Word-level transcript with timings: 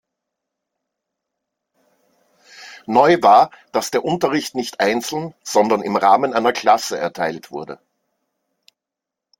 Neu 2.87 3.21
war, 3.21 3.51
dass 3.71 3.91
der 3.91 4.03
Unterricht 4.03 4.55
nicht 4.55 4.79
einzeln, 4.79 5.35
sondern 5.43 5.83
im 5.83 5.95
Rahmen 5.95 6.33
einer 6.33 6.53
Klasse 6.53 6.97
erteilt 6.97 7.51
wurde. 7.51 7.79